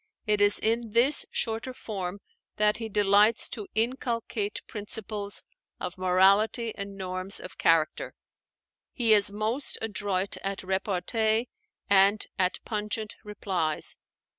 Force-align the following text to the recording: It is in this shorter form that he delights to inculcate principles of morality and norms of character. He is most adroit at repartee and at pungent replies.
It 0.25 0.41
is 0.41 0.57
in 0.57 0.93
this 0.93 1.27
shorter 1.29 1.75
form 1.75 2.21
that 2.55 2.77
he 2.77 2.89
delights 2.89 3.47
to 3.49 3.67
inculcate 3.75 4.63
principles 4.65 5.43
of 5.79 5.95
morality 5.95 6.73
and 6.75 6.97
norms 6.97 7.39
of 7.39 7.59
character. 7.59 8.15
He 8.91 9.13
is 9.13 9.31
most 9.31 9.77
adroit 9.79 10.37
at 10.37 10.63
repartee 10.63 11.49
and 11.87 12.25
at 12.39 12.57
pungent 12.65 13.15
replies. 13.23 13.95